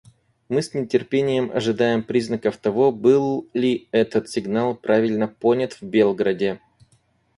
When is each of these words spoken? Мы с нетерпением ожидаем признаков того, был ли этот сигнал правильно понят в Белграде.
Мы 0.49 0.63
с 0.63 0.73
нетерпением 0.73 1.51
ожидаем 1.53 2.01
признаков 2.03 2.57
того, 2.57 2.91
был 2.91 3.47
ли 3.53 3.87
этот 3.91 4.27
сигнал 4.31 4.73
правильно 4.75 5.27
понят 5.27 5.73
в 5.73 5.83
Белграде. 5.83 6.59